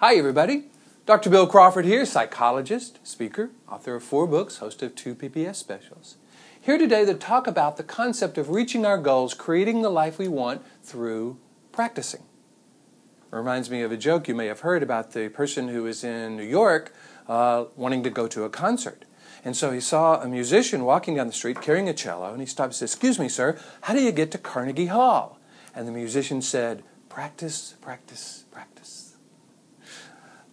Hi, 0.00 0.14
everybody. 0.14 0.66
Dr. 1.06 1.28
Bill 1.28 1.48
Crawford 1.48 1.84
here, 1.84 2.06
psychologist, 2.06 3.00
speaker, 3.02 3.50
author 3.68 3.96
of 3.96 4.04
four 4.04 4.28
books, 4.28 4.58
host 4.58 4.80
of 4.80 4.94
two 4.94 5.16
PBS 5.16 5.56
specials. 5.56 6.14
Here 6.60 6.78
today 6.78 7.04
to 7.04 7.14
talk 7.14 7.48
about 7.48 7.76
the 7.76 7.82
concept 7.82 8.38
of 8.38 8.48
reaching 8.48 8.86
our 8.86 8.96
goals, 8.96 9.34
creating 9.34 9.82
the 9.82 9.90
life 9.90 10.16
we 10.16 10.28
want 10.28 10.62
through 10.84 11.36
practicing. 11.72 12.20
It 12.20 13.34
reminds 13.34 13.70
me 13.70 13.82
of 13.82 13.90
a 13.90 13.96
joke 13.96 14.28
you 14.28 14.36
may 14.36 14.46
have 14.46 14.60
heard 14.60 14.84
about 14.84 15.14
the 15.14 15.30
person 15.30 15.66
who 15.66 15.82
was 15.82 16.04
in 16.04 16.36
New 16.36 16.44
York 16.44 16.94
uh, 17.26 17.64
wanting 17.74 18.04
to 18.04 18.10
go 18.10 18.28
to 18.28 18.44
a 18.44 18.48
concert. 18.48 19.04
And 19.44 19.56
so 19.56 19.72
he 19.72 19.80
saw 19.80 20.22
a 20.22 20.28
musician 20.28 20.84
walking 20.84 21.16
down 21.16 21.26
the 21.26 21.32
street 21.32 21.60
carrying 21.60 21.88
a 21.88 21.92
cello, 21.92 22.30
and 22.30 22.38
he 22.38 22.46
stopped 22.46 22.68
and 22.68 22.74
said, 22.76 22.84
Excuse 22.84 23.18
me, 23.18 23.28
sir, 23.28 23.58
how 23.80 23.94
do 23.94 24.00
you 24.00 24.12
get 24.12 24.30
to 24.30 24.38
Carnegie 24.38 24.86
Hall? 24.86 25.40
And 25.74 25.88
the 25.88 25.92
musician 25.92 26.40
said, 26.40 26.84
Practice, 27.08 27.74
practice, 27.80 28.44
practice. 28.52 29.08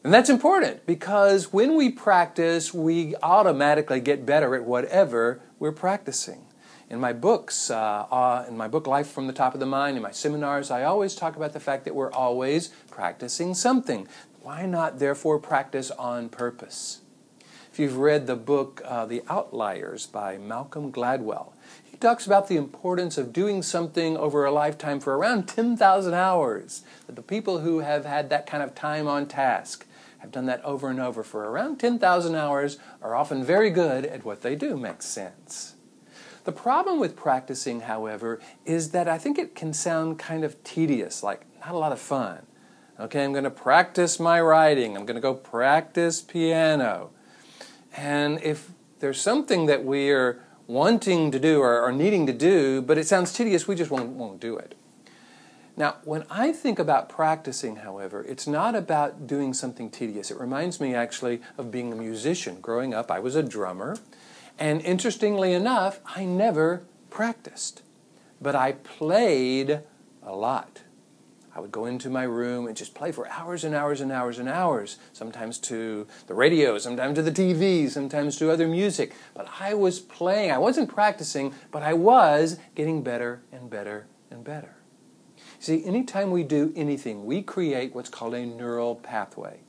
And 0.04 0.14
that's 0.14 0.30
important 0.30 0.86
because 0.86 1.52
when 1.52 1.76
we 1.76 1.90
practice, 1.90 2.74
we 2.74 3.16
automatically 3.24 4.00
get 4.00 4.26
better 4.26 4.54
at 4.54 4.64
whatever 4.64 5.42
we're 5.58 5.72
practicing. 5.72 6.46
In 6.92 7.00
my 7.00 7.12
books, 7.12 7.72
uh, 7.72 8.06
uh, 8.12 8.46
in 8.48 8.56
my 8.56 8.68
book 8.68 8.86
Life 8.86 9.08
from 9.08 9.26
the 9.26 9.34
Top 9.34 9.56
of 9.56 9.60
the 9.60 9.66
Mind, 9.66 9.98
in 9.98 10.04
my 10.04 10.12
seminars, 10.12 10.70
I 10.70 10.84
always 10.84 11.16
talk 11.16 11.36
about 11.36 11.54
the 11.54 11.60
fact 11.60 11.86
that 11.86 11.96
we're 11.96 12.12
always 12.12 12.68
practicing 12.92 13.56
something. 13.56 14.08
Why 14.42 14.68
not, 14.68 15.00
therefore, 15.00 15.40
practice 15.40 15.90
on 15.90 16.30
purpose? 16.30 17.02
If 17.72 17.80
you've 17.80 17.98
read 17.98 18.28
the 18.28 18.36
book 18.36 18.84
uh, 18.86 19.08
The 19.08 19.24
Outliers 19.28 20.06
by 20.06 20.38
Malcolm 20.38 20.92
Gladwell, 20.92 21.54
talks 22.00 22.26
about 22.26 22.48
the 22.48 22.58
importance 22.58 23.18
of 23.18 23.34
doing 23.34 23.62
something 23.62 24.18
over 24.18 24.46
a 24.46 24.52
lifetime 24.52 25.00
for 25.00 25.18
around 25.18 25.48
10,000 25.48 26.14
hours. 26.14 26.84
That 27.08 27.16
the 27.16 27.22
people 27.22 27.60
who 27.60 27.80
have 27.80 28.06
had 28.06 28.30
that 28.30 28.48
kind 28.48 28.64
of 28.64 28.76
time 28.76 29.08
on 29.08 29.28
task 29.28 29.86
have 30.20 30.32
done 30.32 30.46
that 30.48 30.64
over 30.64 30.90
and 30.90 31.00
over 31.00 31.24
for 31.24 31.50
around 31.50 31.80
10,000 31.80 32.36
hours 32.36 32.78
are 33.02 33.16
often 33.16 33.44
very 33.44 33.70
good 33.70 34.06
at 34.06 34.26
what 34.26 34.42
they 34.42 34.56
do. 34.56 34.76
Makes 34.76 35.06
sense. 35.06 35.76
The 36.46 36.52
problem 36.52 37.00
with 37.00 37.16
practicing, 37.16 37.82
however, 37.82 38.40
is 38.66 38.92
that 38.92 39.08
I 39.08 39.18
think 39.18 39.40
it 39.40 39.56
can 39.56 39.74
sound 39.74 40.20
kind 40.20 40.44
of 40.44 40.64
tedious, 40.64 41.24
like 41.24 41.46
not 41.60 41.74
a 41.74 41.78
lot 41.78 41.92
of 41.92 42.00
fun. 42.00 42.46
Okay, 43.00 43.24
I'm 43.24 43.32
going 43.32 43.44
to 43.44 43.50
practice 43.50 44.20
my 44.20 44.40
writing. 44.40 44.96
I'm 44.96 45.06
going 45.06 45.16
to 45.16 45.22
go 45.22 45.34
practice 45.34 46.22
piano. 46.22 47.10
And 47.98 48.42
if 48.42 48.72
there's 49.00 49.20
something 49.20 49.66
that 49.66 49.84
we 49.84 50.12
are 50.12 50.40
wanting 50.68 51.32
to 51.32 51.40
do 51.40 51.62
or, 51.62 51.82
or 51.82 51.92
needing 51.92 52.26
to 52.28 52.34
do, 52.34 52.82
but 52.82 52.98
it 52.98 53.08
sounds 53.08 53.34
tedious, 53.34 53.68
we 53.68 53.76
just 53.76 53.92
won't, 53.92 54.10
won't 54.10 54.40
do 54.40 54.58
it. 54.58 54.76
Now, 55.78 55.98
when 56.06 56.26
I 56.30 56.54
think 56.54 56.80
about 56.80 57.10
practicing, 57.10 57.78
however, 57.78 58.24
it's 58.24 58.48
not 58.48 58.76
about 58.76 59.28
doing 59.28 59.54
something 59.54 59.90
tedious. 59.90 60.32
It 60.32 60.40
reminds 60.40 60.80
me 60.80 60.96
actually 60.96 61.42
of 61.58 61.70
being 61.70 61.92
a 61.92 61.96
musician. 61.96 62.62
Growing 62.62 62.94
up, 62.94 63.12
I 63.12 63.20
was 63.20 63.36
a 63.36 63.44
drummer, 63.44 63.98
and 64.58 64.82
interestingly 64.82 65.54
enough, 65.54 66.00
I 66.06 66.24
never 66.24 66.84
practiced, 67.10 67.84
but 68.42 68.56
I 68.56 68.72
played 68.72 69.82
a 70.24 70.34
lot. 70.34 70.82
I 71.56 71.62
would 71.62 71.72
go 71.72 71.86
into 71.86 72.10
my 72.10 72.24
room 72.24 72.68
and 72.68 72.76
just 72.76 72.94
play 72.94 73.14
for 73.14 73.30
hours 73.30 73.64
and 73.64 73.74
hours 73.74 74.02
and 74.02 74.12
hours 74.12 74.40
and 74.40 74.50
hours, 74.50 74.98
sometimes 75.14 75.58
to 75.60 76.06
the 76.28 76.34
radio, 76.34 76.78
sometimes 76.78 77.16
to 77.16 77.22
the 77.22 77.32
TV, 77.32 77.90
sometimes 77.90 78.38
to 78.38 78.52
other 78.52 78.68
music. 78.68 79.14
But 79.34 79.48
I 79.60 79.74
was 79.74 80.02
playing. 80.02 80.52
I 80.52 80.58
wasn't 80.58 80.90
practicing, 80.90 81.54
but 81.72 81.82
I 81.82 81.94
was 81.94 82.60
getting 82.76 83.04
better 83.04 83.42
and 83.54 83.70
better 83.70 84.08
and 84.30 84.44
better. 84.44 84.76
See, 85.60 85.86
anytime 85.86 86.32
we 86.32 86.44
do 86.44 86.74
anything, 86.76 87.26
we 87.26 87.42
create 87.42 87.96
what's 87.96 88.10
called 88.10 88.34
a 88.34 88.46
neural 88.46 88.96
pathway. 88.96 89.62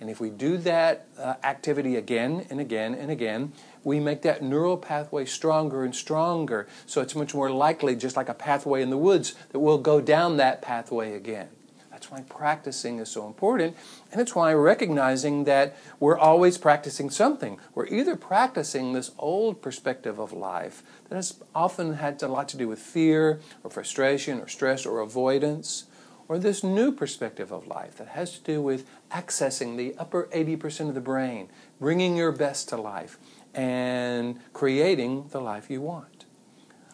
And 0.00 0.10
if 0.10 0.20
we 0.20 0.30
do 0.30 0.58
that 0.58 1.06
uh, 1.18 1.34
activity 1.42 1.96
again 1.96 2.46
and 2.50 2.60
again 2.60 2.94
and 2.94 3.10
again, 3.10 3.52
we 3.82 3.98
make 4.00 4.22
that 4.22 4.42
neural 4.42 4.76
pathway 4.76 5.24
stronger 5.24 5.84
and 5.84 5.94
stronger. 5.94 6.66
So 6.86 7.00
it's 7.00 7.14
much 7.14 7.34
more 7.34 7.50
likely, 7.50 7.96
just 7.96 8.16
like 8.16 8.28
a 8.28 8.34
pathway 8.34 8.82
in 8.82 8.90
the 8.90 8.98
woods, 8.98 9.34
that 9.52 9.60
we'll 9.60 9.78
go 9.78 10.00
down 10.00 10.36
that 10.36 10.60
pathway 10.60 11.14
again. 11.14 11.48
That's 11.90 12.10
why 12.10 12.20
practicing 12.28 12.98
is 12.98 13.08
so 13.08 13.26
important. 13.26 13.74
And 14.12 14.20
it's 14.20 14.34
why 14.34 14.52
recognizing 14.52 15.44
that 15.44 15.78
we're 15.98 16.18
always 16.18 16.58
practicing 16.58 17.08
something. 17.08 17.58
We're 17.74 17.86
either 17.86 18.16
practicing 18.16 18.92
this 18.92 19.12
old 19.18 19.62
perspective 19.62 20.18
of 20.18 20.30
life 20.30 20.82
that 21.08 21.16
has 21.16 21.42
often 21.54 21.94
had 21.94 22.22
a 22.22 22.28
lot 22.28 22.50
to 22.50 22.58
do 22.58 22.68
with 22.68 22.80
fear 22.80 23.40
or 23.64 23.70
frustration 23.70 24.40
or 24.40 24.46
stress 24.46 24.84
or 24.84 25.00
avoidance 25.00 25.84
or 26.28 26.38
this 26.38 26.64
new 26.64 26.92
perspective 26.92 27.52
of 27.52 27.66
life 27.66 27.96
that 27.96 28.08
has 28.08 28.38
to 28.38 28.44
do 28.44 28.62
with 28.62 28.88
accessing 29.10 29.76
the 29.76 29.94
upper 29.98 30.28
80% 30.32 30.88
of 30.88 30.94
the 30.94 31.00
brain, 31.00 31.48
bringing 31.80 32.16
your 32.16 32.32
best 32.32 32.68
to 32.70 32.76
life, 32.76 33.18
and 33.54 34.40
creating 34.52 35.28
the 35.28 35.40
life 35.40 35.70
you 35.70 35.80
want. 35.80 36.24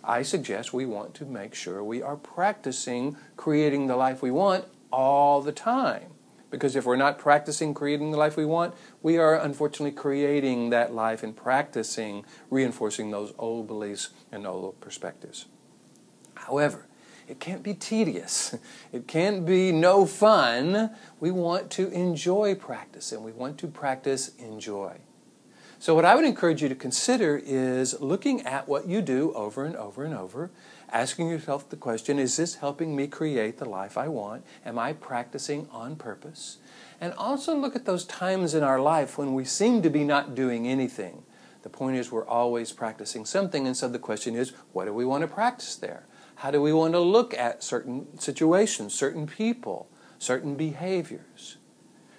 I 0.05 0.23
suggest 0.23 0.73
we 0.73 0.85
want 0.85 1.15
to 1.15 1.25
make 1.25 1.55
sure 1.55 1.83
we 1.83 2.03
are 2.03 2.17
practicing 2.17 3.17
creating 3.37 3.87
the 3.87 3.97
life 3.97 4.21
we 4.23 4.31
want 4.31 4.65
all 4.93 5.41
the 5.41 5.53
time. 5.53 6.07
Because 6.51 6.77
if 6.77 6.85
we're 6.85 6.97
not 6.97 7.19
practicing 7.19 7.73
creating 7.73 8.11
the 8.11 8.19
life 8.19 8.37
we 8.37 8.45
want, 8.45 8.75
we 9.01 9.17
are 9.17 9.35
unfortunately 9.35 9.93
creating 9.93 10.69
that 10.69 10.93
life 10.93 11.23
and 11.23 11.35
practicing 11.35 12.27
reinforcing 12.51 13.11
those 13.11 13.33
old 13.39 13.67
beliefs 13.67 14.11
and 14.31 14.47
old 14.47 14.79
perspectives. 14.81 15.47
However, 16.35 16.87
it 17.29 17.41
can't 17.41 17.63
be 17.63 17.75
tedious. 17.75 18.55
It 18.93 19.09
can't 19.09 19.47
be 19.47 19.73
no 19.73 20.05
fun. 20.05 20.91
We 21.19 21.31
want 21.31 21.71
to 21.73 21.89
enjoy 21.89 22.55
practice, 22.55 23.11
and 23.11 23.25
we 23.25 23.33
want 23.33 23.57
to 23.59 23.67
practice 23.67 24.33
enjoy. 24.39 24.99
So, 25.79 25.95
what 25.95 26.05
I 26.05 26.15
would 26.15 26.25
encourage 26.25 26.63
you 26.63 26.69
to 26.69 26.75
consider 26.75 27.41
is 27.43 28.01
looking 28.01 28.43
at 28.43 28.69
what 28.69 28.87
you 28.87 29.01
do 29.01 29.33
over 29.33 29.65
and 29.65 29.75
over 29.75 30.05
and 30.05 30.15
over, 30.15 30.51
asking 30.93 31.29
yourself 31.29 31.69
the 31.69 31.77
question 31.77 32.19
Is 32.19 32.37
this 32.37 32.57
helping 32.57 32.95
me 32.95 33.09
create 33.09 33.59
the 33.59 33.69
life 33.69 33.99
I 33.99 34.09
want? 34.09 34.45
Am 34.65 34.79
I 34.79 34.93
practicing 34.93 35.67
on 35.73 35.97
purpose? 35.97 36.59
And 37.01 37.13
also 37.15 37.57
look 37.57 37.75
at 37.75 37.85
those 37.85 38.05
times 38.05 38.55
in 38.55 38.63
our 38.63 38.79
life 38.79 39.19
when 39.19 39.35
we 39.35 39.45
seem 39.45 39.83
to 39.83 39.91
be 39.91 40.05
not 40.05 40.35
doing 40.37 40.69
anything. 40.69 41.25
The 41.63 41.69
point 41.69 41.97
is, 41.97 42.13
we're 42.13 42.27
always 42.27 42.73
practicing 42.73 43.25
something, 43.25 43.67
and 43.67 43.77
so 43.77 43.89
the 43.89 43.99
question 43.99 44.37
is, 44.37 44.53
what 44.73 44.85
do 44.85 44.93
we 44.93 45.05
want 45.05 45.23
to 45.23 45.29
practice 45.29 45.75
there? 45.75 46.07
How 46.43 46.51
do 46.51 46.61
we 46.61 46.73
want 46.73 46.95
to 46.95 46.99
look 46.99 47.35
at 47.35 47.63
certain 47.63 48.19
situations, 48.19 48.93
certain 48.93 49.29
people, 49.29 49.89
certain 50.19 50.57
behaviors? 50.57 51.57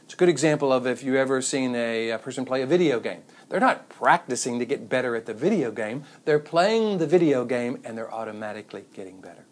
It's 0.05 0.13
a 0.13 0.15
good 0.15 0.29
example 0.29 0.71
of 0.71 0.87
if 0.87 1.03
you 1.03 1.17
ever 1.17 1.41
seen 1.41 1.75
a, 1.75 2.11
a, 2.11 2.17
person 2.17 2.45
play 2.45 2.61
a 2.61 2.65
video 2.65 3.01
game. 3.01 3.23
They're 3.49 3.59
not 3.59 3.89
practicing 3.89 4.59
to 4.59 4.65
get 4.65 4.87
better 4.87 5.17
at 5.17 5.25
the 5.25 5.33
video 5.33 5.71
game, 5.71 6.05
they're 6.23 6.39
playing 6.39 6.99
the 6.99 7.05
video 7.05 7.43
game 7.43 7.81
and 7.83 7.97
they're 7.97 8.13
automatically 8.13 8.85
getting 8.93 9.19
better. 9.19 9.43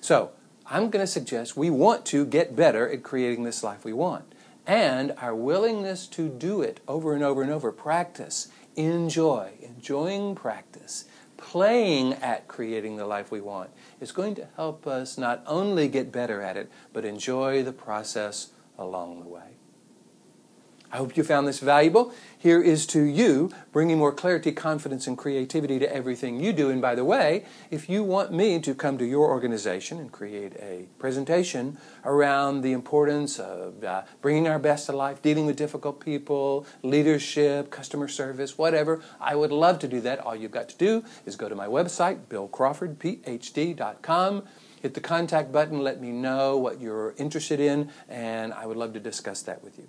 So, 0.00 0.32
I'm 0.66 0.90
going 0.90 1.04
to 1.04 1.06
suggest 1.06 1.56
we 1.56 1.70
want 1.70 2.04
to 2.06 2.26
get 2.26 2.56
better 2.56 2.90
at 2.90 3.04
creating 3.04 3.44
this 3.44 3.62
life 3.62 3.84
we 3.84 3.92
want. 3.92 4.34
And 4.66 5.14
our 5.18 5.36
willingness 5.36 6.08
to 6.08 6.28
do 6.28 6.60
it 6.60 6.80
over 6.88 7.14
and 7.14 7.22
over 7.22 7.40
and 7.40 7.52
over, 7.52 7.70
practice, 7.70 8.48
enjoy, 8.74 9.52
enjoying 9.62 10.34
practice, 10.34 10.71
playing 11.42 12.14
at 12.14 12.46
creating 12.46 12.96
the 12.96 13.04
life 13.04 13.32
we 13.32 13.40
want 13.40 13.68
is 14.00 14.12
going 14.12 14.34
to 14.36 14.46
help 14.56 14.86
us 14.86 15.18
not 15.18 15.42
only 15.46 15.88
get 15.88 16.12
better 16.12 16.40
at 16.40 16.56
it, 16.56 16.70
but 16.92 17.04
enjoy 17.04 17.62
the 17.62 17.72
process 17.72 18.52
along 18.78 19.20
the 19.20 19.28
way. 19.28 19.56
I 20.92 20.98
hope 20.98 21.16
you 21.16 21.24
found 21.24 21.48
this 21.48 21.60
valuable. 21.60 22.12
Here 22.36 22.60
is 22.60 22.84
to 22.88 23.02
you, 23.02 23.50
bringing 23.72 23.96
more 23.96 24.12
clarity, 24.12 24.52
confidence, 24.52 25.06
and 25.06 25.16
creativity 25.16 25.78
to 25.78 25.90
everything 25.90 26.38
you 26.38 26.52
do. 26.52 26.68
And 26.68 26.82
by 26.82 26.94
the 26.94 27.04
way, 27.04 27.46
if 27.70 27.88
you 27.88 28.04
want 28.04 28.30
me 28.30 28.60
to 28.60 28.74
come 28.74 28.98
to 28.98 29.06
your 29.06 29.30
organization 29.30 29.98
and 29.98 30.12
create 30.12 30.52
a 30.56 30.88
presentation 30.98 31.78
around 32.04 32.60
the 32.60 32.72
importance 32.72 33.38
of 33.38 33.82
uh, 33.82 34.02
bringing 34.20 34.46
our 34.46 34.58
best 34.58 34.84
to 34.86 34.92
life, 34.92 35.22
dealing 35.22 35.46
with 35.46 35.56
difficult 35.56 35.98
people, 35.98 36.66
leadership, 36.82 37.70
customer 37.70 38.06
service, 38.06 38.58
whatever, 38.58 39.00
I 39.18 39.34
would 39.34 39.50
love 39.50 39.78
to 39.78 39.88
do 39.88 40.02
that. 40.02 40.18
All 40.18 40.36
you've 40.36 40.50
got 40.50 40.68
to 40.68 40.76
do 40.76 41.04
is 41.24 41.36
go 41.36 41.48
to 41.48 41.54
my 41.54 41.68
website, 41.68 42.26
billcrawfordphd.com 42.28 44.42
hit 44.82 44.94
the 44.94 45.00
contact 45.00 45.52
button, 45.52 45.78
let 45.78 46.00
me 46.00 46.10
know 46.10 46.56
what 46.56 46.80
you're 46.80 47.14
interested 47.16 47.60
in, 47.60 47.88
and 48.08 48.52
I 48.52 48.66
would 48.66 48.76
love 48.76 48.94
to 48.94 49.00
discuss 49.00 49.42
that 49.42 49.62
with 49.62 49.78
you. 49.78 49.86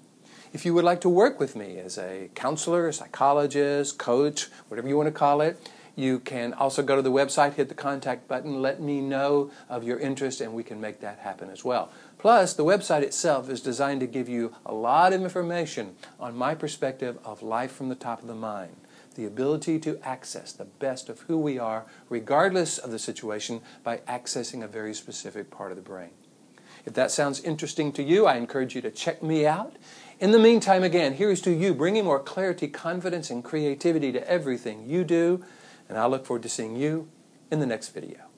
If 0.53 0.67
you 0.67 0.75
would 0.75 0.85
like 0.85 1.01
to 1.01 1.09
work 1.09 1.39
with 1.39 1.55
me 1.55 1.79
as 1.79 1.97
a 1.97 2.29
counselor, 2.35 2.87
a 2.87 2.93
psychologist, 2.93 3.97
coach, 3.97 4.49
whatever 4.67 4.87
you 4.87 4.95
want 4.95 5.07
to 5.07 5.11
call 5.11 5.41
it, 5.41 5.59
you 5.95 6.19
can 6.19 6.53
also 6.53 6.83
go 6.83 6.95
to 6.95 7.01
the 7.01 7.11
website, 7.11 7.55
hit 7.55 7.69
the 7.69 7.75
contact 7.75 8.27
button, 8.27 8.61
let 8.61 8.79
me 8.79 9.01
know 9.01 9.49
of 9.67 9.83
your 9.83 9.97
interest, 9.97 10.41
and 10.41 10.53
we 10.53 10.63
can 10.63 10.79
make 10.79 10.99
that 10.99 11.17
happen 11.17 11.49
as 11.49 11.65
well. 11.65 11.89
Plus, 12.19 12.53
the 12.53 12.63
website 12.63 13.01
itself 13.01 13.49
is 13.49 13.61
designed 13.61 13.99
to 14.01 14.05
give 14.05 14.29
you 14.29 14.53
a 14.63 14.75
lot 14.75 15.11
of 15.11 15.23
information 15.23 15.95
on 16.19 16.37
my 16.37 16.53
perspective 16.53 17.17
of 17.25 17.41
life 17.41 17.71
from 17.71 17.89
the 17.89 17.95
top 17.95 18.21
of 18.21 18.27
the 18.27 18.35
mind. 18.35 18.75
The 19.15 19.25
ability 19.25 19.79
to 19.79 19.99
access 20.03 20.51
the 20.51 20.65
best 20.65 21.09
of 21.09 21.21
who 21.21 21.39
we 21.39 21.57
are, 21.57 21.85
regardless 22.09 22.77
of 22.77 22.91
the 22.91 22.99
situation, 22.99 23.61
by 23.83 23.97
accessing 24.07 24.63
a 24.63 24.67
very 24.67 24.93
specific 24.93 25.49
part 25.49 25.71
of 25.71 25.77
the 25.77 25.83
brain. 25.83 26.11
If 26.85 26.93
that 26.93 27.11
sounds 27.11 27.41
interesting 27.41 27.91
to 27.93 28.03
you, 28.03 28.25
I 28.25 28.35
encourage 28.35 28.75
you 28.75 28.81
to 28.81 28.91
check 28.91 29.23
me 29.23 29.45
out. 29.45 29.75
In 30.23 30.31
the 30.31 30.39
meantime, 30.39 30.85
again, 30.85 31.15
here's 31.15 31.41
to 31.41 31.51
you 31.51 31.73
bringing 31.73 32.05
more 32.05 32.17
clarity, 32.17 32.69
confidence, 32.69 33.29
and 33.29 33.43
creativity 33.43 34.13
to 34.13 34.25
everything 34.25 34.89
you 34.89 35.03
do. 35.03 35.43
And 35.89 35.97
I 35.97 36.05
look 36.05 36.25
forward 36.25 36.43
to 36.43 36.49
seeing 36.49 36.77
you 36.77 37.09
in 37.51 37.59
the 37.59 37.65
next 37.65 37.89
video. 37.89 38.32